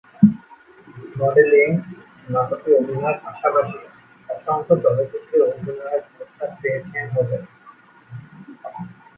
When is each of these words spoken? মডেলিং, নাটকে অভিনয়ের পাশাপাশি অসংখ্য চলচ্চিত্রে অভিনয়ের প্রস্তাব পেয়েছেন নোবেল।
মডেলিং, 1.17 1.69
নাটকে 2.27 2.69
অভিনয়ের 2.79 3.17
পাশাপাশি 3.25 3.77
অসংখ্য 4.29 4.73
চলচ্চিত্রে 4.83 5.37
অভিনয়ের 5.47 6.03
প্রস্তাব 6.09 6.51
পেয়েছেন 6.61 7.05
নোবেল। 7.13 7.43